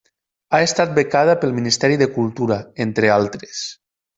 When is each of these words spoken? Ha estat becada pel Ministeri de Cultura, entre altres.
Ha 0.53 0.61
estat 0.67 0.95
becada 0.95 1.35
pel 1.43 1.53
Ministeri 1.59 2.01
de 2.05 2.09
Cultura, 2.17 2.61
entre 2.89 3.17
altres. 3.21 3.65